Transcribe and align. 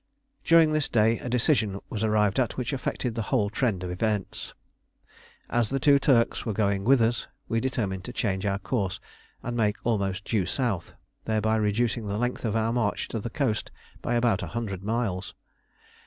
During 0.43 0.71
this 0.73 0.89
day 0.89 1.19
a 1.19 1.29
decision 1.29 1.79
was 1.91 2.03
arrived 2.03 2.39
at 2.39 2.57
which 2.57 2.73
affected 2.73 3.13
the 3.13 3.21
whole 3.29 3.51
trend 3.51 3.83
of 3.83 3.91
events. 3.91 4.55
As 5.47 5.69
the 5.69 5.79
two 5.79 5.99
Turks 5.99 6.43
were 6.43 6.53
going 6.53 6.83
with 6.85 7.03
us, 7.03 7.27
we 7.47 7.59
determined 7.59 8.03
to 8.05 8.11
change 8.11 8.43
our 8.43 8.57
course 8.57 8.99
and 9.43 9.55
make 9.55 9.75
almost 9.83 10.25
due 10.25 10.47
south, 10.47 10.93
thereby 11.25 11.55
reducing 11.57 12.07
the 12.07 12.17
length 12.17 12.45
of 12.45 12.55
our 12.55 12.73
march 12.73 13.09
to 13.09 13.19
the 13.19 13.29
coast 13.29 13.69
by 14.01 14.15
about 14.15 14.41
a 14.41 14.47
hundred 14.57 14.83
miles. 14.83 15.35